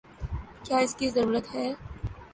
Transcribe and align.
کیا 0.63 0.77
اس 0.83 0.93
کی 0.95 1.09
ضرورت 1.09 1.45
ہے؟ 1.55 1.67